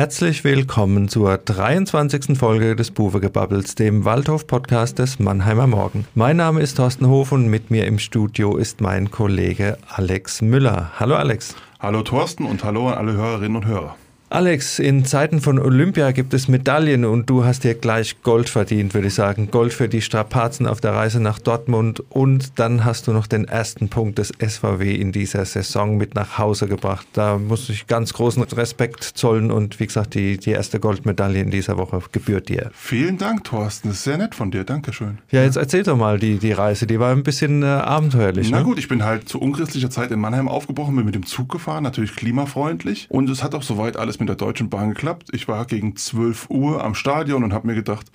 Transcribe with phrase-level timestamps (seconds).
[0.00, 2.38] Herzlich willkommen zur 23.
[2.38, 6.06] Folge des Buwegebabbels, dem Waldhof-Podcast des Mannheimer Morgen.
[6.14, 10.92] Mein Name ist Thorsten Hof und mit mir im Studio ist mein Kollege Alex Müller.
[10.98, 11.54] Hallo Alex.
[11.80, 13.94] Hallo Thorsten und hallo an alle Hörerinnen und Hörer.
[14.32, 18.94] Alex, in Zeiten von Olympia gibt es Medaillen und du hast dir gleich Gold verdient,
[18.94, 19.50] würde ich sagen.
[19.50, 23.46] Gold für die Strapazen auf der Reise nach Dortmund und dann hast du noch den
[23.46, 27.08] ersten Punkt des SVW in dieser Saison mit nach Hause gebracht.
[27.12, 31.50] Da muss ich ganz großen Respekt zollen und wie gesagt, die, die erste Goldmedaille in
[31.50, 32.70] dieser Woche gebührt dir.
[32.72, 33.88] Vielen Dank, Thorsten.
[33.88, 34.62] Das ist sehr nett von dir.
[34.62, 35.18] Dankeschön.
[35.32, 36.86] Ja, jetzt erzähl doch mal die, die Reise.
[36.86, 38.52] Die war ein bisschen äh, abenteuerlich.
[38.52, 38.64] Na ne?
[38.64, 41.82] gut, ich bin halt zu unchristlicher Zeit in Mannheim aufgebrochen, bin mit dem Zug gefahren,
[41.82, 45.28] natürlich klimafreundlich und es hat auch soweit alles mit der Deutschen Bahn geklappt.
[45.32, 48.10] Ich war gegen 12 Uhr am Stadion und habe mir gedacht,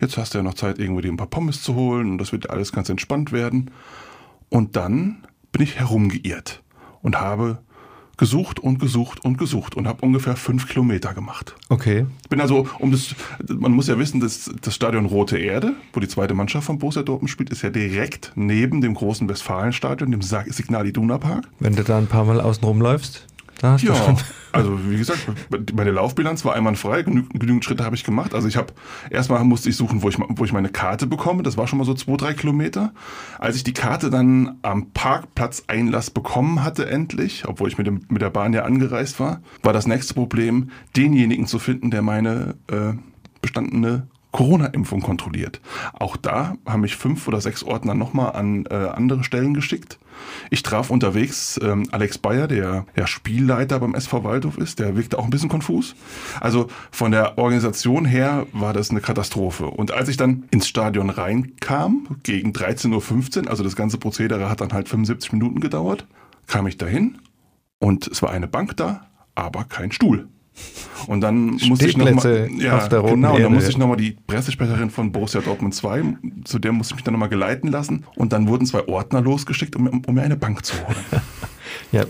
[0.00, 2.32] jetzt hast du ja noch Zeit, irgendwo dir ein paar Pommes zu holen und das
[2.32, 3.70] wird alles ganz entspannt werden.
[4.48, 6.62] Und dann bin ich herumgeirrt
[7.02, 7.58] und habe
[8.18, 11.54] gesucht und gesucht und gesucht und habe ungefähr fünf Kilometer gemacht.
[11.68, 12.04] Okay.
[12.28, 13.14] Bin also, um das,
[13.48, 17.02] man muss ja wissen, dass das Stadion Rote Erde, wo die zweite Mannschaft von Borussia
[17.02, 21.48] Dortmund spielt, ist ja direkt neben dem großen Westfalenstadion, dem Signal Iduna Park.
[21.60, 23.27] Wenn du da ein paar Mal außen rumläufst,
[23.58, 24.16] da hast du Ja, schon.
[24.52, 25.26] also wie gesagt,
[25.74, 28.34] meine Laufbilanz war einwandfrei, genü genügend Schritte habe ich gemacht.
[28.34, 28.72] Also ich habe,
[29.10, 31.42] erstmal musste ich suchen, wo ich, wo ich meine Karte bekomme.
[31.42, 32.92] Das war schon mal so zwei, drei Kilometer.
[33.38, 38.02] Als ich die Karte dann am Parkplatz Einlass bekommen hatte, endlich, obwohl ich mit, dem,
[38.08, 42.54] mit der Bahn ja angereist war, war das nächste Problem, denjenigen zu finden, der meine
[42.68, 42.92] äh,
[43.42, 45.60] bestandene Corona-Impfung kontrolliert.
[45.94, 49.98] Auch da haben mich fünf oder sechs Ordner nochmal an äh, andere Stellen geschickt.
[50.50, 54.80] Ich traf unterwegs ähm, Alex Bayer, der ja Spielleiter beim SV Waldhof ist.
[54.80, 55.94] Der wirkte auch ein bisschen konfus.
[56.40, 59.66] Also von der Organisation her war das eine Katastrophe.
[59.66, 64.60] Und als ich dann ins Stadion reinkam, gegen 13.15 Uhr, also das ganze Prozedere hat
[64.60, 66.06] dann halt 75 Minuten gedauert,
[66.46, 67.18] kam ich dahin
[67.78, 70.28] und es war eine Bank da, aber kein Stuhl.
[71.06, 73.48] Und dann musste ich nochmal, ja, genau, und dann Erde.
[73.50, 76.02] musste ich nochmal die Pressesprecherin von Borussia Dortmund 2,
[76.44, 78.04] zu der musste ich mich dann nochmal geleiten lassen.
[78.16, 80.96] Und dann wurden zwei Ordner losgeschickt, um, um mir eine Bank zu holen.
[81.92, 82.04] Ja,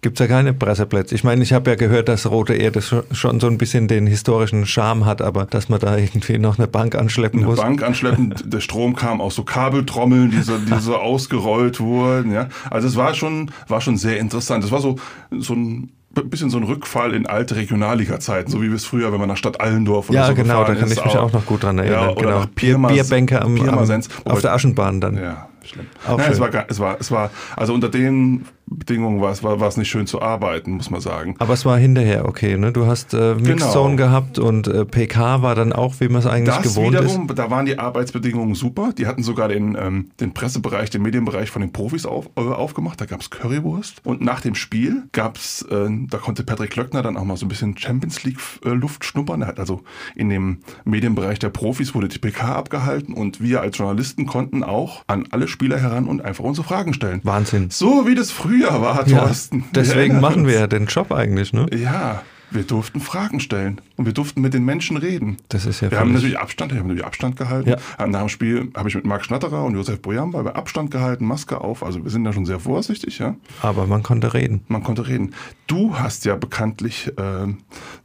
[0.00, 1.14] gibt's ja keine Presseplätze.
[1.14, 4.06] Ich meine, ich habe ja gehört, dass Rote Erde schon- schon so ein bisschen den
[4.06, 7.58] historischen Charme hat, aber dass man da irgendwie noch eine Bank anschleppen Eine muss.
[7.58, 12.32] Bank anschleppen, der Strom kam aus so Kabeltrommeln, die so, die so ausgerollt wurden.
[12.32, 12.48] Ja.
[12.70, 14.64] Also es war schon, war schon sehr interessant.
[14.64, 14.96] Es war so,
[15.30, 19.20] so ein bisschen so ein Rückfall in alte Regionalliga-Zeiten, so wie wir es früher, wenn
[19.20, 21.46] man nach Stadt Allendorf oder Ja, so genau, da kann ist, ich mich auch noch
[21.46, 22.00] gut dran erinnern.
[22.02, 22.38] Ja, oder genau.
[22.40, 24.08] nach Pirmas- Bierbänke am, am, Pirmasens.
[24.24, 25.16] auf der Aschenbahn dann.
[25.16, 25.86] Ja, schlimm.
[26.06, 26.32] Auch Nein, schön.
[26.34, 29.76] es war, es war, es war, also unter den Bedingungen war es, war, war es
[29.76, 31.34] nicht schön zu arbeiten, muss man sagen.
[31.38, 32.72] Aber es war hinterher okay, ne?
[32.72, 33.96] Du hast äh, Mixed Genau.
[33.96, 37.02] Gehabt und äh, PK war dann auch, wie man es eigentlich Das gewohnt ist.
[37.04, 38.92] wiederum, da waren die Arbeitsbedingungen super.
[38.96, 43.00] Die hatten sogar den, ähm, den Pressebereich, den Medienbereich von den Profis auf, äh, aufgemacht.
[43.00, 44.00] Da gab's Currywurst.
[44.04, 47.48] Und nach dem Spiel gab's, äh, da konnte Patrick Klöckner dann auch mal so ein
[47.48, 49.42] bisschen Champions League äh, Luft schnuppern.
[49.42, 49.82] Er hat also
[50.14, 55.02] in dem Medienbereich der Profis wurde die PK abgehalten und wir als Journalisten konnten auch
[55.06, 57.20] an alle Spieler heran und einfach unsere Fragen stellen.
[57.24, 57.68] Wahnsinn.
[57.70, 59.60] So wie das früher war, Ja, Thorsten.
[59.60, 61.66] Wir deswegen machen wir ja den Job eigentlich, ne?
[61.74, 62.22] Ja,
[62.54, 65.38] wir durften Fragen stellen und wir durften mit den Menschen reden.
[65.48, 67.70] Das ist ja Wir haben natürlich Abstand, wir haben natürlich Abstand gehalten.
[67.70, 68.06] Ja.
[68.06, 71.60] Nach dem Spiel habe ich mit Marc Schnatterer und Josef Boyam, wir Abstand gehalten, Maske
[71.60, 71.82] auf.
[71.82, 73.36] Also wir sind da schon sehr vorsichtig, ja.
[73.62, 74.64] Aber man konnte reden.
[74.68, 75.34] Man konnte reden.
[75.66, 77.58] Du hast ja bekanntlich ähm,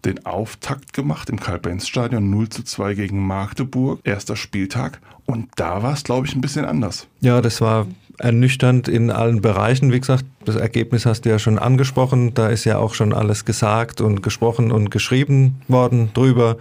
[0.06, 5.02] den Auftakt gemacht im Karl-Benz-Stadion 0 zu 2 gegen Magdeburg, erster Spieltag.
[5.26, 7.08] Und da war es, glaube ich, ein bisschen anders.
[7.20, 7.86] Ja, das war
[8.20, 9.92] ernüchternd in allen Bereichen.
[9.92, 12.34] Wie gesagt, das Ergebnis hast du ja schon angesprochen.
[12.34, 16.58] Da ist ja auch schon alles gesagt und gesprochen und geschrieben worden drüber,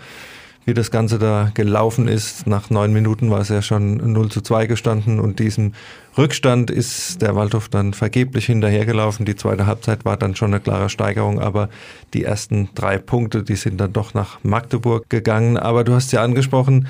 [0.66, 2.46] wie das Ganze da gelaufen ist.
[2.46, 5.72] Nach neun Minuten war es ja schon 0 zu 2 gestanden und diesem
[6.18, 9.24] Rückstand ist der Waldhof dann vergeblich hinterhergelaufen.
[9.24, 11.68] Die zweite Halbzeit war dann schon eine klare Steigerung, aber
[12.14, 15.56] die ersten drei Punkte, die sind dann doch nach Magdeburg gegangen.
[15.56, 16.88] Aber du hast ja angesprochen,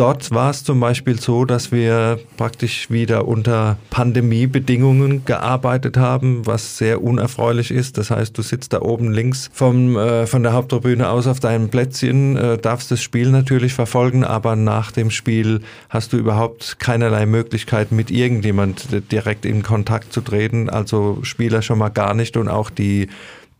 [0.00, 6.78] Dort war es zum Beispiel so, dass wir praktisch wieder unter Pandemiebedingungen gearbeitet haben, was
[6.78, 7.98] sehr unerfreulich ist.
[7.98, 11.68] Das heißt, du sitzt da oben links vom, äh, von der Haupttribüne aus auf deinem
[11.68, 15.60] Plätzchen, äh, darfst das Spiel natürlich verfolgen, aber nach dem Spiel
[15.90, 20.70] hast du überhaupt keinerlei Möglichkeit, mit irgendjemand direkt in Kontakt zu treten.
[20.70, 23.08] Also Spieler schon mal gar nicht und auch die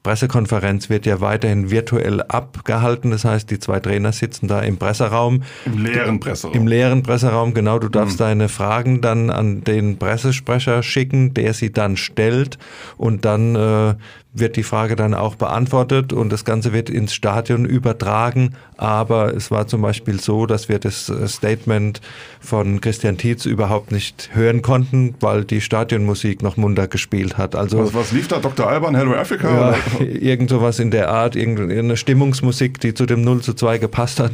[0.02, 3.10] Pressekonferenz wird ja weiterhin virtuell abgehalten.
[3.10, 5.42] Das heißt, die zwei Trainer sitzen da im Presseraum.
[5.66, 6.56] Im leeren Presseraum.
[6.56, 7.78] Im leeren Presseraum, genau.
[7.78, 12.58] Du darfst deine Fragen dann an den Pressesprecher schicken, der sie dann stellt
[12.96, 13.94] und dann äh,
[14.32, 18.54] wird die Frage dann auch beantwortet und das Ganze wird ins Stadion übertragen.
[18.76, 22.00] Aber es war zum Beispiel so, dass wir das äh, Statement
[22.40, 27.56] von Christian Tietz überhaupt nicht hören konnten, weil die Stadionmusik noch munter gespielt hat.
[27.56, 28.38] Also was, was lief da?
[28.38, 28.68] Dr.
[28.68, 29.74] Alban, Hello Africa?
[29.98, 34.20] ja, irgend sowas in der Art, irgendeine Stimmungsmusik, die zu dem 0 zu 2 gepasst
[34.20, 34.32] hat,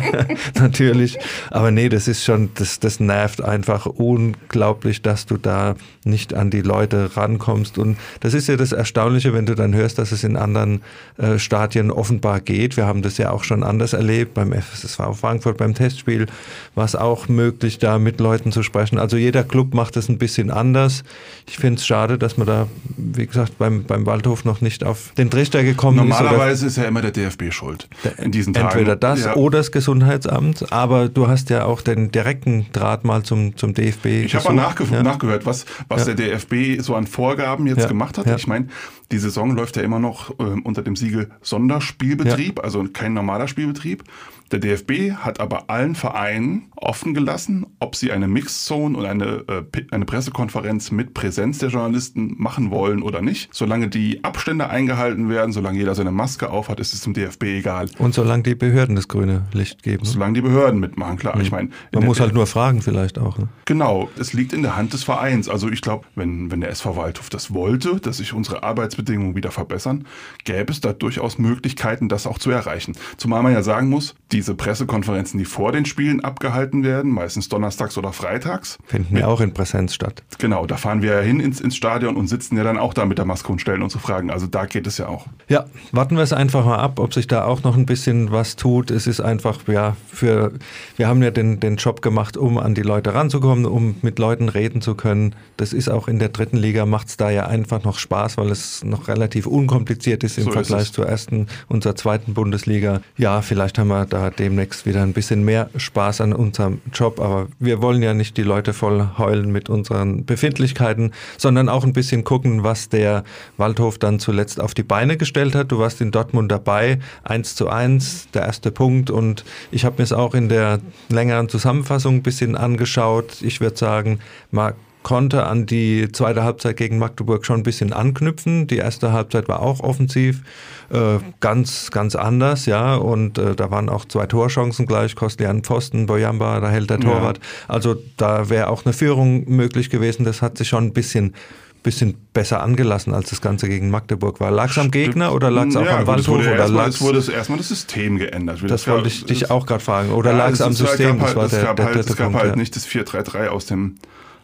[0.54, 1.18] natürlich.
[1.50, 6.50] Aber nee, das ist schon, das, das nervt einfach unglaublich, dass du da nicht an
[6.50, 7.78] die Leute rankommst.
[7.78, 10.82] Und das ist ja das Erstaunliche, wenn du dann hörst, dass es in anderen
[11.16, 12.76] äh, Stadien offenbar geht.
[12.76, 14.34] Wir haben das ja auch schon anders erlebt.
[14.34, 16.26] Beim FSV Frankfurt, beim Testspiel
[16.74, 18.98] war es auch möglich, da mit Leuten zu sprechen.
[18.98, 21.04] Also jeder Club macht es ein bisschen anders.
[21.46, 22.66] Ich finde es schade, dass man da,
[22.96, 26.30] wie gesagt, beim, beim Waldhof noch nicht auf den Trichter gekommen Normalerweise ist.
[26.30, 27.88] Normalerweise ist ja immer der DFB schuld
[28.18, 28.68] in diesen Tagen.
[28.68, 29.36] Entweder das ja.
[29.36, 34.06] oder das Gesundheitsamt, aber du hast ja auch den direkten Draht mal zum, zum DFB.
[34.24, 35.02] Ich habe mal nachge ja.
[35.02, 36.14] nachgehört, was, was ja.
[36.14, 38.26] der DFB so an Vorgaben jetzt gemacht hat.
[38.26, 38.68] Ich meine,
[39.12, 44.04] die Saison läuft ja immer noch äh, unter dem Siegel Sonderspielbetrieb, also kein normaler Spielbetrieb.
[44.50, 49.82] Der DFB hat aber allen Vereinen offen gelassen, ob sie eine Mixzone und eine, äh,
[49.92, 53.50] eine Pressekonferenz mit Präsenz der Journalisten machen wollen oder nicht.
[53.52, 57.88] Solange die Abstände eingehalten werden, solange jeder seine Maske aufhat, ist es dem DFB egal.
[57.98, 60.04] Und solange die Behörden das grüne Licht geben.
[60.04, 61.36] Solange die Behörden mitmachen, klar.
[61.36, 61.42] Mhm.
[61.42, 63.38] Ich meine, man muss halt nur fragen vielleicht auch.
[63.38, 63.48] Ne?
[63.66, 65.48] Genau, es liegt in der Hand des Vereins.
[65.48, 69.52] Also ich glaube, wenn, wenn der SV Waldhof das wollte, dass sich unsere Arbeitsbedingungen wieder
[69.52, 70.06] verbessern,
[70.44, 72.94] gäbe es da durchaus Möglichkeiten, das auch zu erreichen.
[73.16, 77.98] Zumal man ja sagen muss, diese Pressekonferenzen, die vor den Spielen abgehalten werden, meistens donnerstags
[77.98, 78.78] oder freitags.
[78.86, 80.22] Finden ja auch in Präsenz statt.
[80.38, 83.04] Genau, da fahren wir ja hin ins, ins Stadion und sitzen ja dann auch da
[83.04, 84.30] mit der Maske und stellen unsere Fragen.
[84.30, 85.26] Also da geht es ja auch.
[85.48, 88.56] Ja, warten wir es einfach mal ab, ob sich da auch noch ein bisschen was
[88.56, 88.90] tut.
[88.90, 90.52] Es ist einfach, ja, für,
[90.96, 94.48] wir haben ja den, den Job gemacht, um an die Leute ranzukommen, um mit Leuten
[94.48, 95.34] reden zu können.
[95.58, 98.50] Das ist auch in der dritten Liga, macht es da ja einfach noch Spaß, weil
[98.50, 103.02] es noch relativ unkompliziert ist im so Vergleich ist zur ersten und zur zweiten Bundesliga.
[103.18, 107.48] Ja, vielleicht haben wir da demnächst wieder ein bisschen mehr Spaß an unserem Job, aber
[107.58, 112.24] wir wollen ja nicht die Leute voll heulen mit unseren Befindlichkeiten, sondern auch ein bisschen
[112.24, 113.24] gucken, was der
[113.56, 115.72] Waldhof dann zuletzt auf die Beine gestellt hat.
[115.72, 120.04] Du warst in Dortmund dabei, eins zu eins, der erste Punkt und ich habe mir
[120.04, 123.42] es auch in der längeren Zusammenfassung ein bisschen angeschaut.
[123.42, 128.66] Ich würde sagen, mal konnte an die zweite Halbzeit gegen Magdeburg schon ein bisschen anknüpfen.
[128.66, 130.42] Die erste Halbzeit war auch offensiv,
[130.90, 132.96] äh, ganz, ganz anders, ja.
[132.96, 137.38] Und äh, da waren auch zwei Torchancen gleich, Kostlian Pfosten, Boyamba, da hält der Torwart.
[137.38, 137.74] Ja.
[137.74, 140.24] Also da wäre auch eine Führung möglich gewesen.
[140.24, 141.34] Das hat sich schon ein bisschen
[141.82, 144.50] bisschen besser angelassen, als das Ganze gegen Magdeburg war.
[144.50, 146.38] Lag es am Gegner oder lag es auch ja, am Waldhof?
[146.38, 148.62] Oder erstmal, es wurde erstmal das System geändert.
[148.62, 150.12] Das, das wollte ich dich auch gerade fragen.
[150.12, 151.18] Oder ja, lag es am System?
[151.18, 152.56] Gab halt, das war der, gab der, halt, der, der Es gab Punkt, halt ja.
[152.56, 153.96] nicht das 4-3-3 aus dem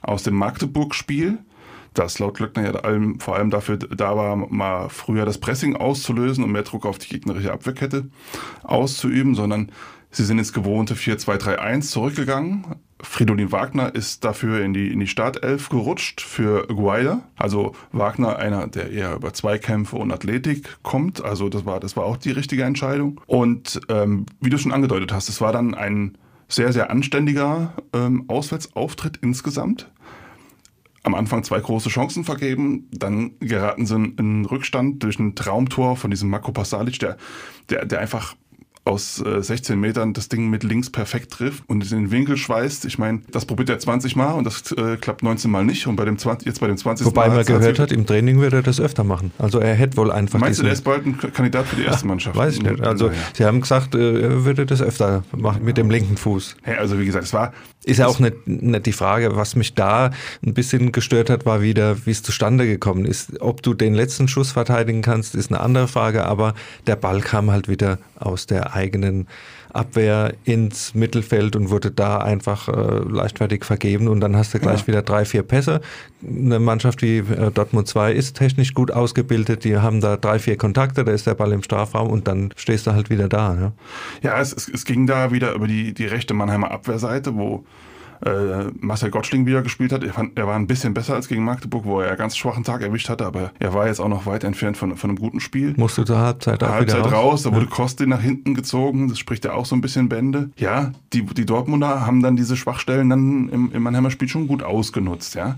[0.07, 1.39] aus dem Magdeburg-Spiel,
[1.95, 6.53] das laut Glöckner ja vor allem dafür da war, mal früher das Pressing auszulösen und
[6.53, 8.09] mehr Druck auf die gegnerische Abwehrkette
[8.63, 9.73] auszuüben, sondern
[10.11, 12.67] sie sind ins gewohnte 4-2-3-1 zurückgegangen.
[13.01, 17.23] Fridolin Wagner ist dafür in die, in die Startelf gerutscht für Guaida.
[17.37, 21.23] Also Wagner, einer, der eher über Zweikämpfe und Athletik kommt.
[21.23, 23.21] Also das war, das war auch die richtige Entscheidung.
[23.27, 26.17] Und ähm, wie du schon angedeutet hast, es war dann ein
[26.49, 29.91] sehr, sehr anständiger ähm, Auswärtsauftritt insgesamt
[31.07, 36.11] am Anfang zwei große Chancen vergeben, dann geraten sie in Rückstand durch ein Traumtor von
[36.11, 37.17] diesem Marco Pasalic, der,
[37.71, 38.35] der, der einfach
[38.87, 42.85] aus äh, 16 Metern das Ding mit links perfekt trifft und in den Winkel schweißt.
[42.85, 45.87] Ich meine, das probiert er 20 Mal und das äh, klappt 19 Mal nicht.
[45.87, 47.05] Und bei dem 20, jetzt bei dem 20.
[47.05, 49.33] Wobei Mal man gehört hat, im Training würde er das öfter machen.
[49.39, 50.39] Also er hätte wohl einfach.
[50.39, 52.37] Meinst du, der ist bald ein Kandidat für die erste Mannschaft?
[52.37, 52.81] Weiß ich nicht.
[52.81, 53.19] Also naja.
[53.35, 56.57] sie haben gesagt, äh, er würde das öfter machen mit dem linken Fuß.
[56.67, 57.53] Ja, also wie gesagt, es war.
[57.85, 59.37] Ist ja auch nicht, nicht die Frage.
[59.37, 60.11] Was mich da
[60.45, 63.41] ein bisschen gestört hat, war wieder, wie es zustande gekommen ist.
[63.41, 66.25] Ob du den letzten Schuss verteidigen kannst, ist eine andere Frage.
[66.25, 66.55] Aber
[66.87, 69.27] der Ball kam halt wieder aus der eigenen
[69.73, 74.81] Abwehr ins Mittelfeld und wurde da einfach äh, leichtfertig vergeben und dann hast du gleich
[74.83, 74.87] ja.
[74.87, 75.81] wieder drei, vier Pässe.
[76.27, 80.57] Eine Mannschaft wie äh, Dortmund 2 ist technisch gut ausgebildet, die haben da drei, vier
[80.57, 83.55] Kontakte, da ist der Ball im Strafraum und dann stehst du halt wieder da.
[83.55, 83.73] Ja,
[84.23, 87.65] ja es, es, es ging da wieder über die, die rechte Mannheimer Abwehrseite, wo
[88.25, 90.05] äh, Marcel Gottschling wieder gespielt hat.
[90.05, 92.65] Er, fand, er war ein bisschen besser als gegen Magdeburg, wo er einen ganz schwachen
[92.65, 95.41] Tag erwischt hatte, aber er war jetzt auch noch weit entfernt von, von einem guten
[95.41, 95.75] Spiel.
[95.77, 97.13] Musste zur Halbzeit auch Halbzeit raus.
[97.13, 97.43] raus.
[97.43, 99.09] Da wurde Kosti nach hinten gezogen.
[99.09, 100.51] Das spricht ja auch so ein bisschen Bände.
[100.57, 104.63] Ja, die, die Dortmunder haben dann diese Schwachstellen dann im, im Mannheimer Spiel schon gut
[104.63, 105.57] ausgenutzt, ja.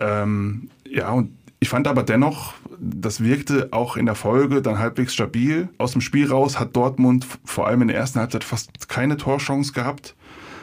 [0.00, 1.30] Ähm, ja, und
[1.62, 5.68] ich fand aber dennoch, das wirkte auch in der Folge dann halbwegs stabil.
[5.78, 9.72] Aus dem Spiel raus hat Dortmund vor allem in der ersten Halbzeit fast keine Torchance
[9.72, 10.16] gehabt.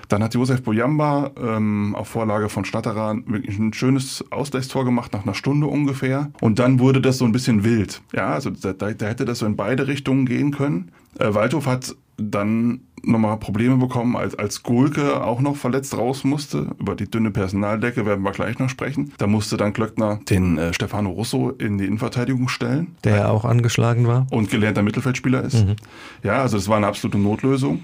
[0.10, 5.24] Dann hat Josef Bojamba ähm, auf Vorlage von Schnatterer wirklich ein schönes Ausgleichstor gemacht, nach
[5.24, 6.32] einer Stunde ungefähr.
[6.42, 8.02] Und dann wurde das so ein bisschen wild.
[8.14, 10.92] Ja, also da, da hätte das so in beide Richtungen gehen können.
[11.20, 16.68] Äh, Waldhof hat dann nochmal Probleme bekommen, als, als Gulke auch noch verletzt raus musste.
[16.80, 19.14] Über die dünne Personaldecke werden wir gleich noch sprechen.
[19.18, 22.96] Da musste dann Klöckner den äh, Stefano Russo in die Innenverteidigung stellen.
[23.04, 24.28] Der ja auch angeschlagen war.
[24.32, 25.66] Und gelernter Mittelfeldspieler ist.
[25.66, 25.76] Mhm.
[26.24, 27.84] Ja, also das war eine absolute Notlösung.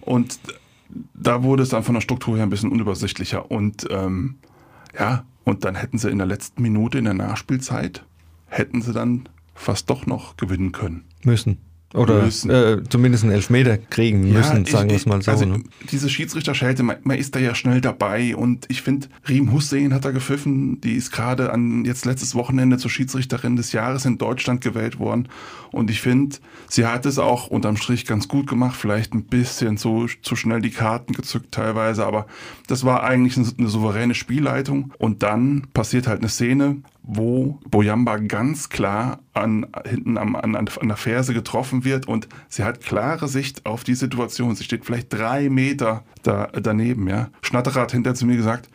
[0.00, 0.38] Und
[1.14, 3.50] da wurde es dann von der Struktur her ein bisschen unübersichtlicher.
[3.50, 4.36] Und ähm,
[4.98, 8.04] ja, und dann hätten sie in der letzten Minute in der Nachspielzeit,
[8.46, 11.04] hätten sie dann fast doch noch gewinnen können.
[11.24, 11.58] Müssen.
[11.92, 15.30] Oder äh, zumindest einen Elfmeter kriegen müssen, ja, sagen wir es mal so.
[15.32, 15.64] Also ne?
[15.90, 20.04] Diese Schiedsrichterschelte, man, man, ist da ja schnell dabei und ich finde, Riem Hussein hat
[20.04, 24.60] da gepfiffen, die ist gerade an jetzt letztes Wochenende zur Schiedsrichterin des Jahres in Deutschland
[24.60, 25.28] gewählt worden
[25.72, 26.36] und ich finde,
[26.68, 30.60] sie hat es auch unterm Strich ganz gut gemacht, vielleicht ein bisschen zu, zu schnell
[30.60, 32.26] die Karten gezückt teilweise, aber
[32.68, 38.18] das war eigentlich eine, eine souveräne Spielleitung und dann passiert halt eine Szene, wo Boyamba
[38.18, 43.28] ganz klar an, hinten am, an, an der Ferse getroffen wird und sie hat klare
[43.28, 44.54] Sicht auf die Situation.
[44.54, 47.08] Sie steht vielleicht drei Meter da, daneben.
[47.08, 47.30] Ja.
[47.42, 48.68] Schnatterer hat hinterher zu mir gesagt,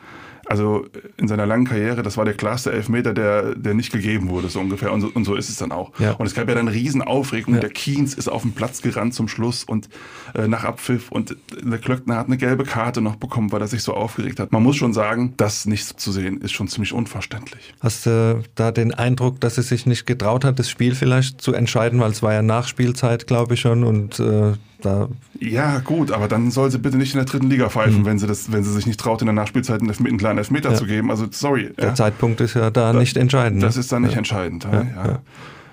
[0.46, 0.86] also
[1.18, 4.60] in seiner langen Karriere, das war der klarste Elfmeter, der, der nicht gegeben wurde, so
[4.60, 4.92] ungefähr.
[4.92, 5.92] Und so, und so ist es dann auch.
[6.00, 6.12] Ja.
[6.14, 7.56] Und es gab ja dann Riesenaufregung.
[7.56, 7.60] Ja.
[7.62, 9.90] Der Kiens ist auf den Platz gerannt zum Schluss und
[10.34, 11.12] äh, nach Abpfiff.
[11.12, 14.52] Und der Klöckner hat eine gelbe Karte noch bekommen, weil er sich so aufgeregt hat.
[14.52, 17.74] Man muss schon sagen, das nicht zu sehen, ist schon ziemlich unverständlich.
[17.80, 21.54] Hast du da den Eindruck, dass er sich nicht getraut hat, das Spiel vielleicht zu
[21.54, 23.84] entscheiden, weil es war ja Nachspielzeit, glaube ich schon.
[23.84, 24.54] Und äh,
[24.86, 28.06] da ja, gut, aber dann soll sie bitte nicht in der dritten Liga pfeifen, mhm.
[28.06, 30.72] wenn sie das, wenn sie sich nicht traut, in der Nachspielzeit einen, einen kleinen Elfmeter
[30.72, 30.76] ja.
[30.76, 31.12] zu geben.
[31.12, 31.74] Also sorry.
[31.78, 31.96] Der ja.
[31.96, 33.62] Zeitpunkt ist ja da, da nicht entscheidend.
[33.62, 33.82] Das ne?
[33.82, 34.66] ist dann nicht entscheidend.
[34.72, 35.20] Ja.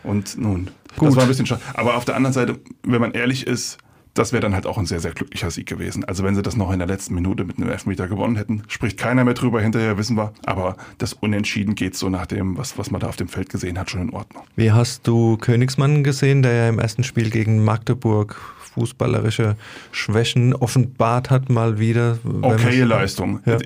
[0.03, 1.09] Und nun, gut.
[1.09, 1.61] das war ein bisschen schade.
[1.75, 3.79] Aber auf der anderen Seite, wenn man ehrlich ist,
[4.15, 6.05] das wäre dann halt auch ein sehr, sehr glücklicher Sieg gewesen.
[6.05, 8.99] Also wenn sie das noch in der letzten Minute mit einem Elfmeter gewonnen hätten, spricht
[8.99, 10.33] keiner mehr drüber, hinterher wissen wir.
[10.45, 13.79] Aber das Unentschieden geht so nach dem, was, was man da auf dem Feld gesehen
[13.79, 14.45] hat, schon in Ordnung.
[14.55, 18.37] Wie hast du Königsmann gesehen, der ja im ersten Spiel gegen Magdeburg
[18.75, 19.57] fußballerische
[19.91, 22.19] Schwächen offenbart hat, mal wieder.
[22.43, 23.41] Okay Leistung.
[23.47, 23.59] Ja.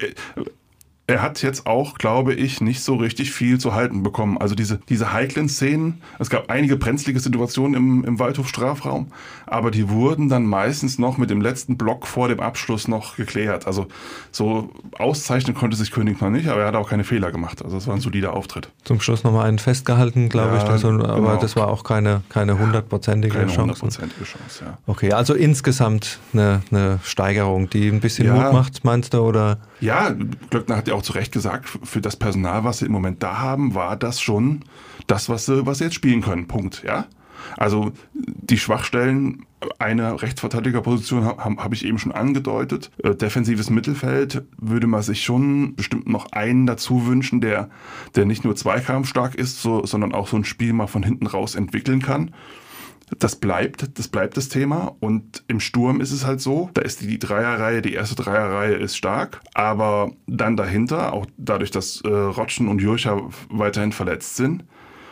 [1.09, 4.39] Er hat jetzt auch, glaube ich, nicht so richtig viel zu halten bekommen.
[4.39, 9.07] Also diese, diese heiklen Szenen, es gab einige brenzlige Situationen im, im Waldhof-Strafraum,
[9.47, 13.69] aber die wurden dann meistens noch mit dem letzten Block vor dem Abschluss noch geklärt.
[13.69, 13.87] Also
[14.33, 17.65] so auszeichnen konnte sich König noch nicht, aber er hat auch keine Fehler gemacht.
[17.65, 18.71] Also es war ein solider Auftritt.
[18.83, 20.69] Zum Schluss nochmal einen festgehalten, glaube ja, ich.
[20.69, 21.37] Also, aber genau.
[21.37, 23.61] das war auch keine, keine hundertprozentige keine Chance.
[23.61, 24.79] hundertprozentige Chance, ja.
[24.89, 28.35] Okay, also insgesamt eine, eine Steigerung, die ein bisschen ja.
[28.35, 29.19] Mut macht, meinst du?
[29.19, 29.59] Oder?
[29.81, 30.15] Ja,
[30.51, 33.39] Glöckner hat ja auch zu Recht gesagt, für das Personal, was sie im Moment da
[33.39, 34.65] haben, war das schon
[35.07, 36.49] das, was sie, was sie jetzt spielen können.
[36.49, 36.83] Punkt.
[36.85, 37.07] Ja.
[37.57, 39.47] Also die Schwachstellen
[39.79, 42.91] eine Rechtsverteidigerposition habe hab ich eben schon angedeutet.
[43.03, 47.71] Äh, defensives Mittelfeld würde man sich schon bestimmt noch einen dazu wünschen, der,
[48.15, 51.55] der nicht nur zweikampfstark ist, so, sondern auch so ein Spiel mal von hinten raus
[51.55, 52.33] entwickeln kann.
[53.19, 54.97] Das bleibt, das bleibt das Thema.
[54.99, 58.97] Und im Sturm ist es halt so, da ist die Dreierreihe, die erste Dreierreihe ist
[58.97, 64.65] stark, aber dann dahinter, auch dadurch, dass äh, Rotschen und Jurcha weiterhin verletzt sind,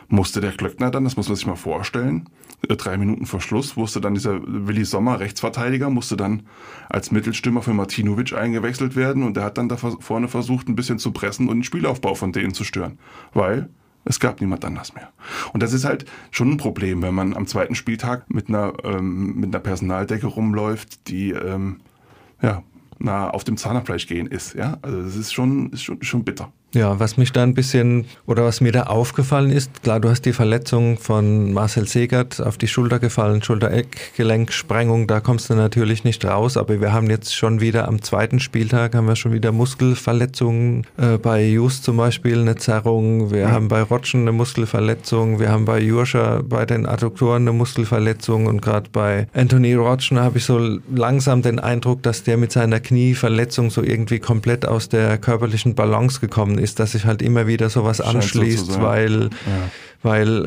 [0.09, 2.29] musste der Klöckner dann, das muss man sich mal vorstellen,
[2.69, 6.43] äh, drei Minuten vor Schluss wusste dann dieser Willi Sommer, Rechtsverteidiger, musste dann
[6.89, 10.99] als Mittelstürmer für Martinovic eingewechselt werden und der hat dann da vorne versucht, ein bisschen
[10.99, 12.99] zu pressen und den Spielaufbau von denen zu stören.
[13.33, 13.69] Weil
[14.05, 15.11] es gab niemand anders mehr.
[15.53, 19.37] Und das ist halt schon ein Problem, wenn man am zweiten Spieltag mit einer, ähm,
[19.37, 21.81] mit einer Personaldecke rumläuft, die ähm,
[22.43, 22.63] ja,
[22.99, 24.55] nah auf dem Zahnfleisch gehen ist.
[24.55, 24.79] Ja?
[24.83, 26.53] Also das ist schon, ist schon, schon bitter.
[26.75, 30.23] Ja, was mich da ein bisschen oder was mir da aufgefallen ist, klar, du hast
[30.23, 36.25] die Verletzung von Marcel Segert auf die Schulter gefallen, Schulter-Eckgelenksprengung, da kommst du natürlich nicht
[36.25, 40.85] raus, aber wir haben jetzt schon wieder am zweiten Spieltag haben wir schon wieder Muskelverletzungen,
[40.97, 43.53] äh, bei Just zum Beispiel eine Zerrung, wir mhm.
[43.53, 48.63] haben bei Rotschen eine Muskelverletzung, wir haben bei Jurscher bei den Adduktoren eine Muskelverletzung und
[48.63, 50.59] gerade bei Anthony Rotschen habe ich so
[50.93, 56.19] langsam den Eindruck, dass der mit seiner Knieverletzung so irgendwie komplett aus der körperlichen Balance
[56.19, 59.31] gekommen ist ist, dass sich halt immer wieder sowas anschließt, so weil, ja.
[60.03, 60.47] weil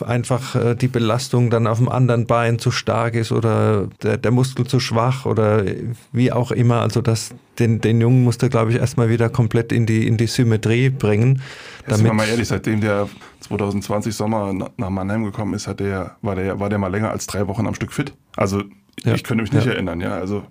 [0.00, 4.16] äh, einfach äh, die Belastung dann auf dem anderen Bein zu stark ist oder der,
[4.16, 5.64] der Muskel zu schwach oder
[6.12, 6.80] wie auch immer.
[6.80, 10.26] Also das, den, den Jungen musste, glaube ich, erstmal wieder komplett in die, in die
[10.26, 11.42] Symmetrie bringen.
[11.86, 13.08] Jetzt sind wir mal ehrlich, seitdem der
[13.40, 17.26] 2020 Sommer nach Mannheim gekommen ist, hat der, war, der, war der mal länger als
[17.26, 18.14] drei Wochen am Stück fit.
[18.36, 18.62] Also
[19.04, 19.14] ja.
[19.14, 19.72] ich könnte mich nicht ja.
[19.72, 20.12] erinnern, ja.
[20.12, 20.44] Also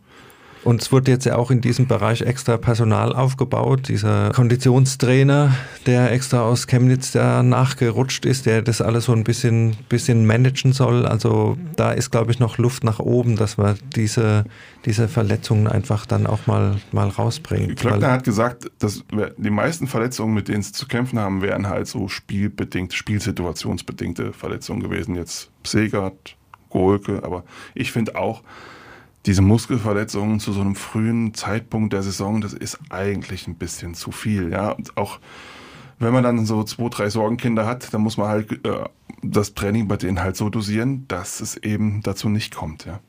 [0.64, 3.88] und es wurde jetzt ja auch in diesem Bereich extra Personal aufgebaut.
[3.88, 9.78] Dieser Konditionstrainer, der extra aus Chemnitz da nachgerutscht ist, der das alles so ein bisschen,
[9.88, 11.06] bisschen managen soll.
[11.06, 14.44] Also da ist, glaube ich, noch Luft nach oben, dass man diese,
[14.86, 17.80] diese Verletzungen einfach dann auch mal, mal rausbringt.
[17.80, 19.04] Klöckner hat gesagt, dass
[19.38, 24.82] die meisten Verletzungen, mit denen sie zu kämpfen haben, wären halt so spielbedingt, spielsituationsbedingte Verletzungen
[24.82, 25.16] gewesen.
[25.16, 26.36] Jetzt Segert,
[26.70, 28.44] Golke, aber ich finde auch,
[29.26, 34.12] diese Muskelverletzungen zu so einem frühen Zeitpunkt der Saison, das ist eigentlich ein bisschen zu
[34.12, 34.52] viel.
[34.52, 35.20] Ja, und auch
[36.00, 38.86] wenn man dann so zwei, drei Sorgenkinder hat, dann muss man halt äh,
[39.22, 42.86] das Training bei denen halt so dosieren, dass es eben dazu nicht kommt.
[42.86, 43.02] Ja.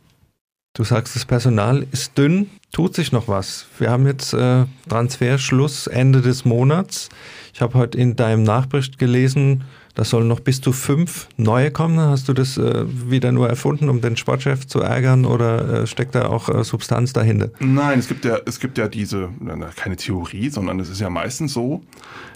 [0.75, 3.67] Du sagst, das Personal ist dünn, tut sich noch was.
[3.79, 7.09] Wir haben jetzt äh, Transferschluss Ende des Monats.
[7.53, 11.99] Ich habe heute in deinem Nachbericht gelesen, da sollen noch bis zu fünf neue kommen.
[11.99, 16.15] Hast du das äh, wieder nur erfunden, um den Sportchef zu ärgern oder äh, steckt
[16.15, 17.51] da auch äh, Substanz dahinter?
[17.59, 19.29] Nein, es gibt ja, es gibt ja diese,
[19.77, 21.83] keine Theorie, sondern es ist ja meistens so,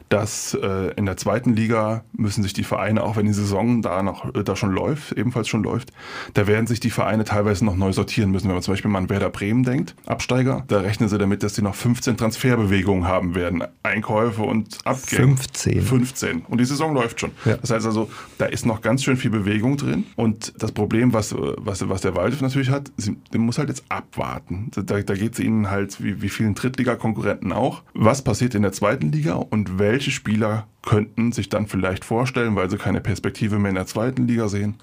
[0.08, 4.02] dass äh, in der zweiten Liga müssen sich die Vereine, auch wenn die Saison da
[4.02, 5.92] noch äh, da schon läuft, ebenfalls schon läuft,
[6.34, 8.46] da werden sich die Vereine teilweise noch neu sortieren müssen.
[8.46, 11.54] Wenn man zum Beispiel mal an Werder Bremen denkt, Absteiger, da rechnen sie damit, dass
[11.54, 13.64] sie noch 15 Transferbewegungen haben werden.
[13.82, 15.37] Einkäufe und Abgänge.
[15.37, 15.82] 15.
[15.82, 16.40] 15.
[16.42, 17.32] Und die Saison läuft schon.
[17.44, 17.56] Ja.
[17.56, 18.08] Das heißt also,
[18.38, 20.04] da ist noch ganz schön viel Bewegung drin.
[20.16, 23.84] Und das Problem, was, was, was der Waldhof natürlich hat, sie, der muss halt jetzt
[23.88, 24.70] abwarten.
[24.75, 27.82] Da, da geht es ihnen halt wie, wie vielen Drittliga-Konkurrenten auch.
[27.94, 32.56] Was passiert in der zweiten Liga und welche welche Spieler könnten sich dann vielleicht vorstellen,
[32.56, 34.74] weil sie keine Perspektive mehr in der zweiten Liga sehen,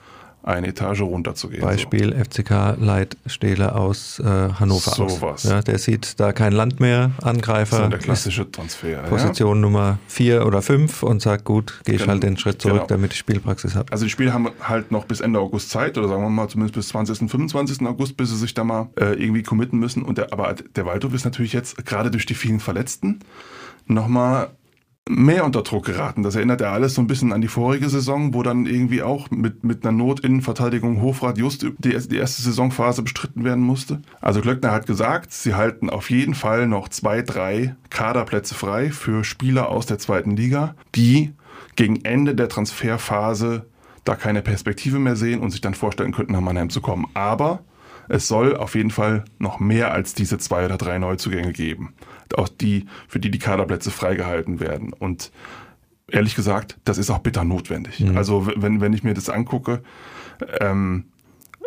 [0.41, 1.61] eine Etage runterzugehen.
[1.61, 2.23] Beispiel so.
[2.23, 5.21] FCK Leitstähle aus äh, Hannover so aus.
[5.21, 5.43] Was.
[5.43, 7.83] Ja, der sieht da kein Land mehr, Angreifer.
[7.83, 9.03] So der klassische Transfer.
[9.03, 9.61] Position ja.
[9.61, 12.13] Nummer vier oder fünf und sagt, gut, gehe ich genau.
[12.13, 12.87] halt den Schritt zurück, genau.
[12.87, 13.91] damit ich Spielpraxis habe.
[13.91, 16.75] Also die Spieler haben halt noch bis Ende August Zeit oder sagen wir mal zumindest
[16.75, 17.29] bis 20.
[17.29, 17.85] 25.
[17.85, 20.03] August, bis sie sich da mal äh, irgendwie committen müssen.
[20.03, 23.19] Und der, aber der Waldhof ist natürlich jetzt gerade durch die vielen Verletzten
[23.87, 24.49] nochmal
[25.09, 26.23] mehr unter Druck geraten.
[26.23, 29.29] Das erinnert ja alles so ein bisschen an die vorige Saison, wo dann irgendwie auch
[29.31, 34.01] mit, mit einer Notinnenverteidigung Hofrat just die, die erste Saisonphase bestritten werden musste.
[34.21, 39.23] Also Glöckner hat gesagt, sie halten auf jeden Fall noch zwei, drei Kaderplätze frei für
[39.23, 41.33] Spieler aus der zweiten Liga, die
[41.75, 43.65] gegen Ende der Transferphase
[44.03, 47.07] da keine Perspektive mehr sehen und sich dann vorstellen könnten, nach Mannheim zu kommen.
[47.13, 47.63] Aber
[48.11, 51.93] es soll auf jeden Fall noch mehr als diese zwei oder drei Neuzugänge geben
[52.37, 54.93] auch die, für die die Kaderplätze freigehalten werden.
[54.93, 55.31] Und
[56.07, 57.99] ehrlich gesagt, das ist auch bitter notwendig.
[57.99, 58.17] Mhm.
[58.17, 59.83] Also wenn, wenn ich mir das angucke,
[60.59, 61.05] ähm,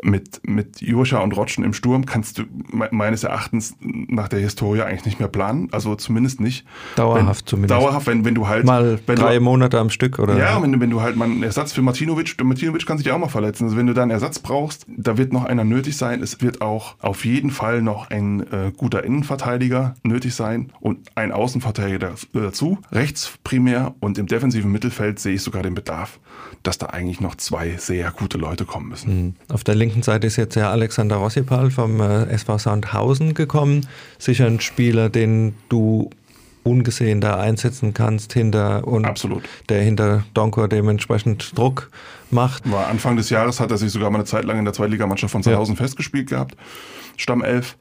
[0.05, 2.43] mit, mit Joscha und Rotschen im Sturm kannst du
[2.91, 5.69] meines Erachtens nach der Historie eigentlich nicht mehr planen.
[5.73, 6.67] Also zumindest nicht.
[6.97, 7.81] Dauerhaft wenn, zumindest.
[7.81, 8.67] Dauerhaft, wenn, wenn du halt.
[8.67, 10.37] Mal drei du, Monate am Stück, oder?
[10.39, 13.19] Ja, wenn, wenn du halt mal einen Ersatz für Martinovic, Martinovic kann sich ja auch
[13.19, 13.65] mal verletzen.
[13.65, 16.23] Also wenn du da einen Ersatz brauchst, da wird noch einer nötig sein.
[16.23, 21.33] Es wird auch auf jeden Fall noch ein äh, guter Innenverteidiger nötig sein und ein
[21.33, 22.79] Außenverteidiger dazu.
[22.93, 26.21] Rechts primär und im defensiven Mittelfeld sehe ich sogar den Bedarf,
[26.63, 29.17] dass da eigentlich noch zwei sehr gute Leute kommen müssen.
[29.17, 29.35] Mhm.
[29.49, 33.87] Auf der linken Seite ist jetzt ja Alexander Rossipal vom äh, SV Sandhausen gekommen.
[34.19, 36.11] Sicher ein Spieler, den du
[36.65, 39.45] ungesehen da einsetzen kannst hinter und Absolut.
[39.69, 41.91] der hinter Donkor dementsprechend Druck
[42.31, 42.71] macht.
[42.71, 45.31] War Anfang des Jahres hat er sich sogar mal eine Zeit lang in der Zweitligamannschaft
[45.31, 45.83] von Sandhausen ja.
[45.83, 46.57] festgespielt gehabt.
[47.17, 47.77] Stammelf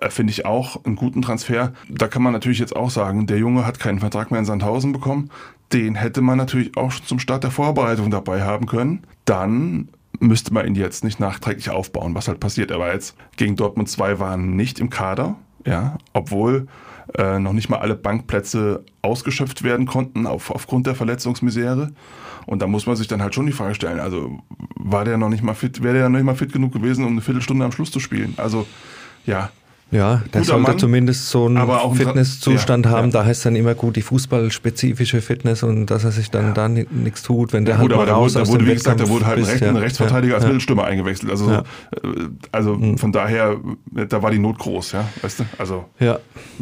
[0.00, 1.72] äh, finde ich auch einen guten Transfer.
[1.88, 4.92] Da kann man natürlich jetzt auch sagen, der Junge hat keinen Vertrag mehr in Sandhausen
[4.92, 5.30] bekommen.
[5.72, 9.04] Den hätte man natürlich auch schon zum Start der Vorbereitung dabei haben können.
[9.24, 9.88] Dann
[10.26, 12.70] müsste man ihn jetzt nicht nachträglich aufbauen, was halt passiert.
[12.70, 16.66] Er war jetzt gegen Dortmund 2 waren nicht im Kader, ja, obwohl
[17.16, 21.92] äh, noch nicht mal alle Bankplätze ausgeschöpft werden konnten auf, aufgrund der Verletzungsmisere.
[22.46, 24.38] Und da muss man sich dann halt schon die Frage stellen, also
[24.76, 27.12] war der noch nicht mal fit, wäre der noch nicht mal fit genug gewesen, um
[27.12, 28.34] eine Viertelstunde am Schluss zu spielen?
[28.36, 28.66] Also
[29.26, 29.50] ja,
[29.90, 33.08] ja, der sollte Mann, zumindest so einen Fitnesszustand ja, haben.
[33.08, 33.20] Ja.
[33.20, 36.52] Da heißt dann immer gut die fußballspezifische Fitness und dass er sich dann ja.
[36.52, 39.08] da nichts tut, wenn der ja, halt gut, mal raus da wurde, wie gesagt, da
[39.08, 41.30] wurde halt ein, Recht, ein Rechtsverteidiger als Mittelstürmer eingewechselt.
[41.30, 41.62] Also, äh,
[42.50, 42.98] also mhm.
[42.98, 43.56] von daher,
[44.08, 45.44] da war die Not groß, ja, weißt du?
[45.58, 46.18] Also, ja,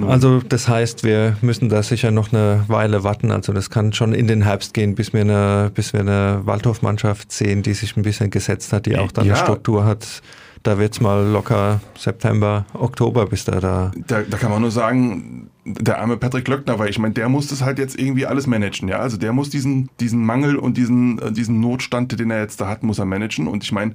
[0.06, 3.30] also das heißt, wir müssen da sicher noch eine Weile warten.
[3.30, 7.32] Also das kann schon in den Herbst gehen, bis wir eine, bis wir eine Waldhof-Mannschaft
[7.32, 10.22] sehen, die sich ein bisschen gesetzt hat, die auch dann eine Struktur hat
[10.62, 13.90] da wird es mal locker September, Oktober, bis da da.
[14.06, 17.46] Da, da kann man nur sagen, der arme Patrick Löckner, weil ich meine, der muss
[17.46, 18.98] das halt jetzt irgendwie alles managen, ja.
[18.98, 22.82] Also der muss diesen, diesen Mangel und diesen, diesen Notstand, den er jetzt da hat,
[22.82, 23.46] muss er managen.
[23.46, 23.94] Und ich meine,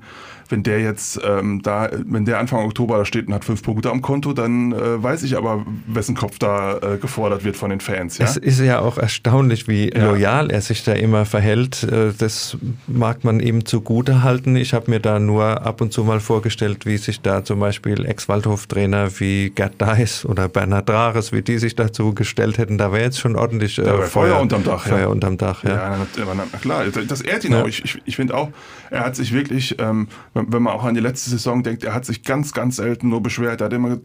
[0.50, 3.92] wenn der jetzt ähm, da, wenn der Anfang Oktober da steht und hat fünf Punkte
[3.92, 7.82] am Konto, dann äh, weiß ich aber, wessen Kopf da äh, gefordert wird von den
[7.82, 8.26] Fans, ja.
[8.26, 10.06] Es ist ja auch erstaunlich, wie ja.
[10.06, 11.84] loyal er sich da immer verhält.
[11.84, 14.56] Äh, das mag man ihm zugute halten.
[14.56, 18.06] Ich habe mir da nur ab und zu mal vorgestellt, wie sich da zum Beispiel
[18.06, 22.92] Ex-Waldhof-Trainer wie Gerd Deis oder Bernhard Drares, wie die die sich dazu gestellt hätten, da
[22.92, 24.84] wäre jetzt schon ordentlich äh, Feuer, Feuer unterm Dach.
[24.84, 25.08] Feuer ja.
[25.08, 25.98] unterm Dach, ja.
[25.98, 27.64] Ja, na, na, klar, das ehrt ihn ja.
[27.64, 27.68] auch.
[27.68, 28.50] Ich, ich, ich finde auch,
[28.92, 32.06] er hat sich wirklich, ähm, wenn man auch an die letzte Saison denkt, er hat
[32.06, 33.62] sich ganz, ganz selten nur beschwert.
[33.62, 33.98] Er hat immer,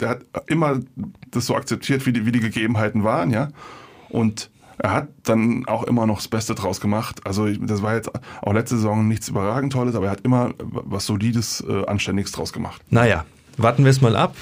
[0.00, 0.78] er hat immer
[1.32, 3.48] das so akzeptiert, wie die, wie die Gegebenheiten waren, ja.
[4.08, 7.26] Und er hat dann auch immer noch das Beste draus gemacht.
[7.26, 11.06] Also das war jetzt auch letzte Saison nichts überragend Tolles, aber er hat immer was
[11.06, 12.80] Solides, äh, Anständiges draus gemacht.
[12.88, 13.24] Naja,
[13.56, 14.36] warten wir es mal ab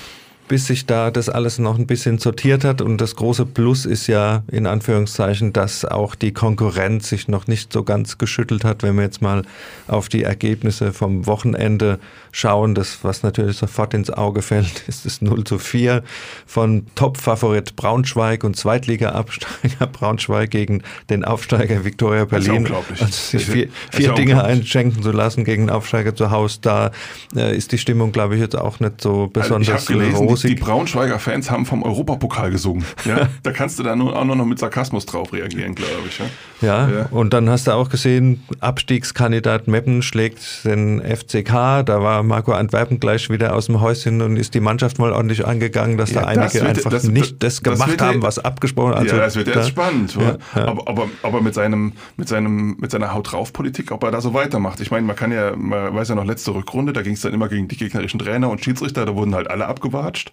[0.48, 2.80] bis sich da das alles noch ein bisschen sortiert hat.
[2.80, 7.72] Und das große Plus ist ja in Anführungszeichen, dass auch die Konkurrenz sich noch nicht
[7.72, 8.82] so ganz geschüttelt hat.
[8.82, 9.42] Wenn wir jetzt mal
[9.86, 11.98] auf die Ergebnisse vom Wochenende
[12.32, 16.02] schauen, das, was natürlich sofort ins Auge fällt, ist das 0 zu 4
[16.46, 22.58] von Top-Favorit Braunschweig und Zweitliga-Absteiger Braunschweig gegen den Aufsteiger Viktoria Berlin.
[22.58, 23.00] Unglaublich.
[23.00, 26.90] Also sich vier, vier Dinge einschenken zu lassen gegen einen Aufsteiger zu Hause, da
[27.36, 30.56] äh, ist die Stimmung, glaube ich, jetzt auch nicht so besonders also gelesen, rosig.
[30.56, 32.84] Die, Braunschweiger Fans haben vom Europapokal gesungen.
[33.04, 33.28] Ja?
[33.42, 36.18] da kannst du dann auch noch mit Sarkasmus drauf reagieren, glaube ich.
[36.18, 36.26] Ja?
[36.60, 41.84] Ja, und dann hast du auch gesehen, Abstiegskandidat Meppen schlägt den FCK.
[41.84, 45.46] Da war Marco Antwerpen gleich wieder aus dem Häuschen und ist die Mannschaft mal ordentlich
[45.46, 48.94] angegangen, dass ja, da einige wird, einfach das, nicht das, das gemacht haben, was abgesprochen
[48.94, 50.16] Also ja, das wird jetzt spannend.
[50.16, 54.10] Ja, aber, aber, aber mit, seinem, mit, seinem, mit seiner Haut drauf Politik, ob er
[54.10, 54.80] da so weitermacht.
[54.80, 57.34] Ich meine, man kann ja, man weiß ja noch letzte Rückrunde, da ging es dann
[57.34, 60.27] immer gegen die gegnerischen Trainer und Schiedsrichter, da wurden halt alle abgewatscht.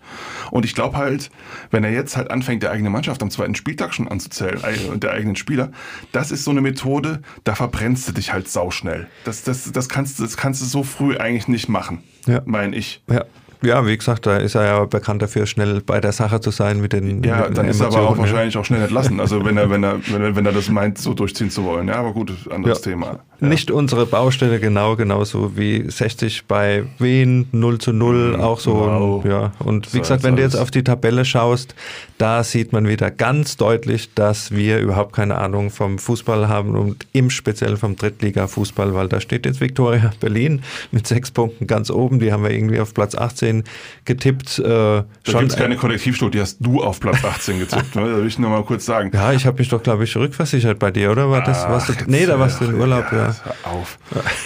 [0.52, 1.30] Und ich glaube halt,
[1.72, 4.60] wenn er jetzt halt anfängt, der eigene Mannschaft am zweiten Spieltag schon anzuzählen,
[4.92, 5.72] und der eigenen Spieler,
[6.12, 9.08] das ist so eine Methode, da verbrennst du dich halt sauschnell.
[9.24, 12.42] Das, das, das, kannst, das kannst du so früh eigentlich nicht machen, ja.
[12.46, 13.04] meine ich.
[13.10, 13.26] Ja.
[13.66, 16.82] Ja, wie gesagt, da ist er ja bekannt dafür, schnell bei der Sache zu sein
[16.82, 19.20] mit den Ja, mit dann ist er aber auch wahrscheinlich auch schnell entlassen.
[19.20, 21.88] Also wenn er, wenn er, wenn er, wenn er das meint, so durchziehen zu wollen.
[21.88, 22.92] Ja, aber gut, anderes ja.
[22.92, 23.20] Thema.
[23.39, 23.48] Ja.
[23.48, 28.41] Nicht unsere Baustelle genau, genauso wie 60 bei Wien 0 zu 0, mhm.
[28.41, 28.76] auch so.
[28.76, 29.26] Wow.
[29.26, 29.52] Ja.
[29.60, 31.76] Und wie so gesagt, wenn du jetzt auf die Tabelle schaust,
[32.17, 37.06] da sieht man wieder ganz deutlich, dass wir überhaupt keine Ahnung vom Fußball haben und
[37.12, 42.19] im Speziellen vom Drittliga-Fußball, weil da steht jetzt Viktoria Berlin mit sechs Punkten ganz oben.
[42.19, 43.63] Die haben wir irgendwie auf Platz 18
[44.06, 44.60] getippt.
[44.60, 47.95] Äh, da gibt es keine Kollektivstudie, hast du auf Platz 18 getippt.
[47.95, 48.10] ne?
[48.10, 49.12] Da will ich nur mal kurz sagen.
[49.13, 51.30] Ja, ich habe mich doch, glaube ich, rückversichert bei dir, oder?
[51.30, 53.25] War das, warst du, nee, da warst du in Urlaub, ja.
[53.25, 53.25] ja.
[53.34, 53.98] Hör auf.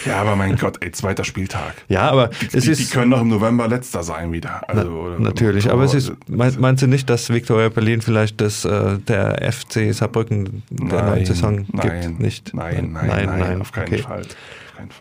[0.05, 1.73] Ja, aber mein Gott, ey, zweiter Spieltag.
[1.87, 2.79] Ja, aber die, es die, ist.
[2.79, 4.67] Die können doch im November letzter sein wieder.
[4.69, 8.65] Also, na, natürlich, oder, aber es ist, meinst du nicht, dass Viktoria Berlin vielleicht das,
[8.65, 12.19] äh, der FC Saarbrücken der neuen Saison nein, gibt?
[12.19, 12.53] Nicht?
[12.53, 14.01] Nein, nein, nein, nein, nein auf keinen okay.
[14.01, 14.21] Fall.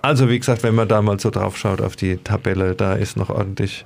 [0.03, 3.17] Also wie gesagt, wenn man da mal so drauf schaut auf die Tabelle, da ist
[3.17, 3.85] noch ordentlich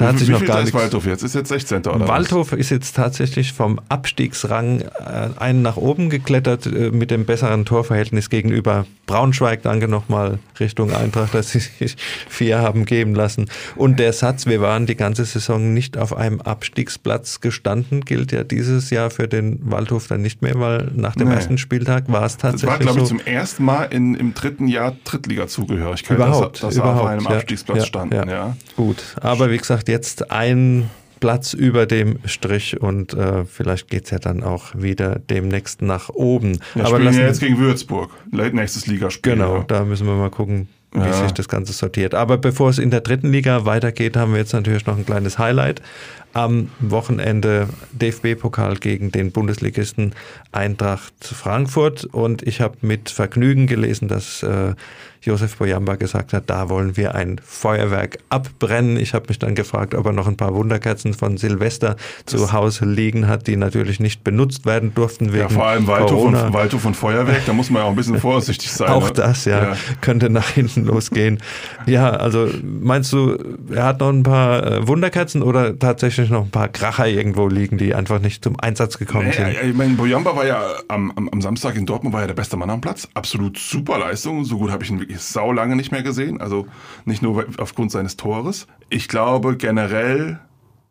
[0.00, 1.22] da hat sich noch gar ist Waldhof jetzt?
[1.22, 1.80] Ist jetzt 16.
[1.86, 2.58] oder Waldhof was?
[2.58, 8.30] ist jetzt tatsächlich vom Abstiegsrang äh, einen nach oben geklettert äh, mit dem besseren Torverhältnis
[8.30, 9.62] gegenüber Braunschweig.
[9.62, 11.96] Danke nochmal Richtung Eintracht, dass sie sich
[12.28, 13.50] vier haben geben lassen.
[13.76, 18.42] Und der Satz, wir waren die ganze Saison nicht auf einem Abstiegsplatz gestanden, gilt ja
[18.42, 21.34] dieses Jahr für den Waldhof dann nicht mehr, weil nach dem nee.
[21.34, 22.62] ersten Spieltag war es tatsächlich.
[22.62, 26.60] Das war, glaube ich, so zum ersten Mal in, im dritten Jahr Drittliga-Zugehörigkeit, überhaupt, dass,
[26.60, 28.14] dass überhaupt, auf einem ja, Abstiegsplatz ja, standen.
[28.14, 28.24] Ja.
[28.30, 28.56] Ja.
[28.76, 30.88] Gut, aber wie gesagt, jetzt ein
[31.20, 36.58] Platz über dem Strich und äh, vielleicht geht's ja dann auch wieder demnächst nach oben.
[36.74, 39.34] Wir Aber spielen ja jetzt gegen Würzburg, nächstes Ligaspiel.
[39.34, 39.64] Genau, ja.
[39.68, 41.12] da müssen wir mal gucken, wie ja.
[41.12, 42.14] sich das Ganze sortiert.
[42.14, 45.38] Aber bevor es in der dritten Liga weitergeht, haben wir jetzt natürlich noch ein kleines
[45.38, 45.82] Highlight.
[46.32, 50.14] Am Wochenende DFB-Pokal gegen den Bundesligisten
[50.52, 54.74] Eintracht Frankfurt und ich habe mit Vergnügen gelesen, dass äh,
[55.22, 58.96] Josef Boyamba gesagt hat, da wollen wir ein Feuerwerk abbrennen.
[58.96, 62.52] Ich habe mich dann gefragt, ob er noch ein paar Wunderkerzen von Silvester das zu
[62.52, 66.84] Hause liegen hat, die natürlich nicht benutzt werden durften wegen Ja, vor allem und, Waldhof
[66.84, 68.88] und Feuerwerk, da muss man ja auch ein bisschen vorsichtig sein.
[68.88, 69.12] auch ne?
[69.12, 71.38] das, ja, ja, könnte nach hinten losgehen.
[71.86, 73.36] Ja, also meinst du,
[73.70, 77.78] er hat noch ein paar äh, Wunderkerzen oder tatsächlich noch ein paar Kracher irgendwo liegen,
[77.78, 79.56] die einfach nicht zum Einsatz gekommen nee, sind?
[79.70, 82.56] Ich meine, Boyamba war ja am, am, am Samstag in Dortmund war ja der beste
[82.56, 83.08] Mann am Platz.
[83.14, 84.44] Absolut super Leistung.
[84.44, 86.40] So gut habe ich ihn wirklich sau lange nicht mehr gesehen.
[86.40, 86.66] Also
[87.04, 88.66] nicht nur aufgrund seines Tores.
[88.90, 90.40] Ich glaube generell,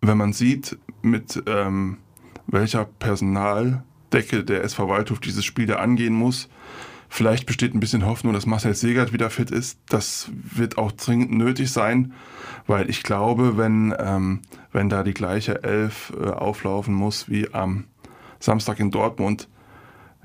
[0.01, 1.97] wenn man sieht, mit ähm,
[2.47, 6.49] welcher Personaldecke der SV Waldhof dieses Spiel da angehen muss,
[7.09, 9.79] Vielleicht besteht ein bisschen Hoffnung, dass Marcel Segert wieder fit ist.
[9.89, 12.13] Das wird auch dringend nötig sein,
[12.67, 14.41] weil ich glaube, wenn, ähm,
[14.71, 17.85] wenn da die gleiche Elf äh, auflaufen muss wie am
[18.39, 19.49] Samstag in Dortmund,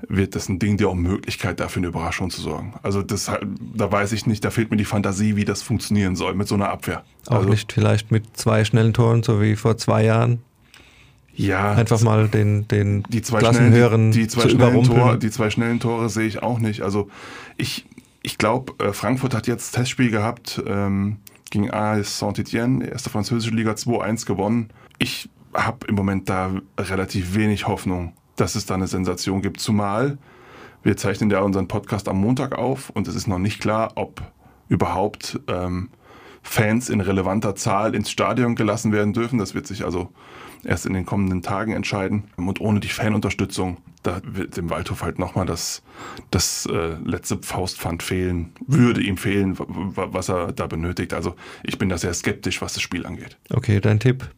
[0.07, 2.75] wird das ein Ding der Unmöglichkeit, dafür eine Überraschung zu sorgen.
[2.83, 3.31] Also das,
[3.73, 6.55] da weiß ich nicht, da fehlt mir die Fantasie, wie das funktionieren soll mit so
[6.55, 7.03] einer Abwehr.
[7.27, 10.43] Auch also, nicht vielleicht mit zwei schnellen Toren, so wie vor zwei Jahren?
[11.35, 11.73] Ja.
[11.73, 15.79] Einfach mal den, den die zwei schnellen, die, die, zwei schnellen Tore, die zwei schnellen
[15.79, 16.81] Tore sehe ich auch nicht.
[16.81, 17.09] Also
[17.57, 17.85] ich,
[18.23, 21.17] ich glaube, äh, Frankfurt hat jetzt Testspiel gehabt ähm,
[21.51, 24.69] gegen AS Saint-Etienne, erste französische Liga 2-1 gewonnen.
[24.97, 29.59] Ich habe im Moment da relativ wenig Hoffnung, dass es da eine Sensation gibt.
[29.59, 30.17] Zumal
[30.85, 34.21] wir zeichnen ja unseren Podcast am Montag auf und es ist noch nicht klar, ob
[34.69, 35.89] überhaupt ähm,
[36.47, 39.39] Fans in relevanter Zahl ins Stadion gelassen werden dürfen.
[39.39, 40.09] Das wird sich also
[40.63, 42.25] erst in den kommenden Tagen entscheiden.
[42.37, 45.81] Und ohne die Fanunterstützung, da wird dem Waldhof halt nochmal das,
[46.29, 51.13] das äh, letzte Faustpfand fehlen, würde ihm fehlen, was er da benötigt.
[51.13, 53.37] Also ich bin da sehr skeptisch, was das Spiel angeht.
[53.51, 54.29] Okay, dein Tipp?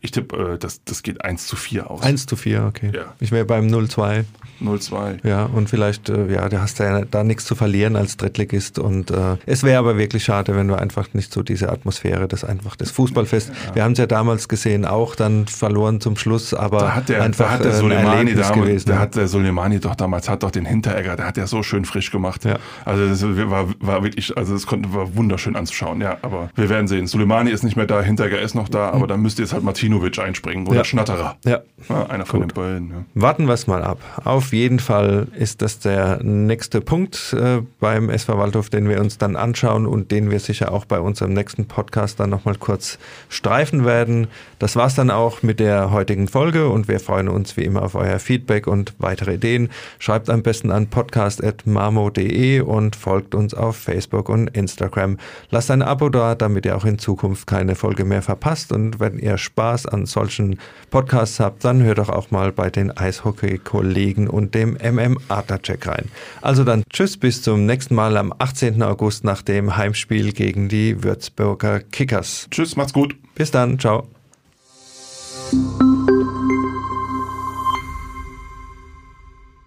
[0.00, 2.02] Ich tippe, äh, das, das geht 1 zu 4 aus.
[2.02, 2.92] 1 zu 4, okay.
[2.94, 3.14] Ja.
[3.20, 4.24] Ich wäre beim 0-2.
[4.60, 5.26] 0-2.
[5.26, 8.78] Ja, und vielleicht, äh, ja, du hast ja da nichts zu verlieren als Drittligist.
[8.78, 12.44] Und äh, es wäre aber wirklich schade, wenn du einfach nicht so diese Atmosphäre, das
[12.44, 13.48] einfach das Fußballfest.
[13.48, 13.74] Ja.
[13.74, 17.22] Wir haben es ja damals gesehen, auch dann verloren zum Schluss, aber da hat der,
[17.22, 18.88] einfach da hat der Soleimani damals, gewesen.
[18.88, 21.84] Da hat der Soleimani doch damals, hat doch den Hinteregger, der hat ja so schön
[21.84, 22.44] frisch gemacht.
[22.44, 22.58] Ja.
[22.84, 26.18] Also das war, war wirklich, also es konnte, war wunderschön anzuschauen, ja.
[26.22, 27.06] Aber wir werden sehen.
[27.06, 30.18] Soleimani ist nicht mehr da, Hinteregger ist noch da, aber dann müsste jetzt halt Martinovic
[30.18, 30.84] einspringen oder Ja.
[30.84, 31.36] Schnatterer.
[31.44, 31.60] Ja.
[31.88, 32.50] Ja, einer von Gut.
[32.50, 32.90] den beiden.
[32.90, 33.04] Ja.
[33.14, 34.00] Warten wir es mal ab.
[34.24, 39.16] Auf jeden Fall ist das der nächste Punkt äh, beim SV Waldhof, den wir uns
[39.18, 42.98] dann anschauen und den wir sicher auch bei unserem nächsten Podcast dann nochmal kurz
[43.28, 44.26] streifen werden.
[44.58, 47.94] Das war's dann auch mit der heutigen Folge und wir freuen uns wie immer auf
[47.94, 49.70] euer Feedback und weitere Ideen.
[50.00, 55.16] Schreibt am besten an podcast.marmo.de und folgt uns auf Facebook und Instagram.
[55.50, 59.18] Lasst ein Abo da, damit ihr auch in Zukunft keine Folge mehr verpasst und wenn
[59.20, 60.58] ihr Spaß an solchen
[60.90, 66.10] Podcasts habt, dann hört doch auch mal bei den Eishockey-Kollegen und dem MM Adlercheck rein.
[66.40, 68.82] Also dann tschüss, bis zum nächsten Mal am 18.
[68.82, 72.48] August nach dem Heimspiel gegen die Würzburger Kickers.
[72.50, 73.16] Tschüss, macht's gut.
[73.34, 74.08] Bis dann, ciao.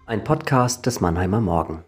[0.06, 1.84] Ein Podcast des Mannheimer Morgen.